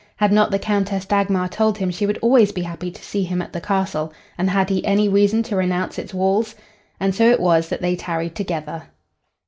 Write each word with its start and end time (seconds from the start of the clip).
Had 0.15 0.31
not 0.31 0.49
the 0.49 0.57
Countess 0.57 1.05
Dagmar 1.05 1.47
told 1.47 1.77
him 1.77 1.91
she 1.91 2.07
would 2.07 2.17
always 2.23 2.51
be 2.51 2.63
happy 2.63 2.89
to 2.89 3.03
see 3.03 3.21
him 3.21 3.39
at 3.39 3.53
the 3.53 3.61
castle, 3.61 4.11
and 4.35 4.49
had 4.49 4.67
he 4.67 4.83
any 4.83 5.07
reason 5.07 5.43
to 5.43 5.55
renounce 5.55 5.99
its 5.99 6.11
walls? 6.11 6.55
And 6.99 7.13
so 7.13 7.29
it 7.29 7.39
was 7.39 7.69
that 7.69 7.81
they 7.83 7.95
tarried 7.95 8.33
together. 8.35 8.85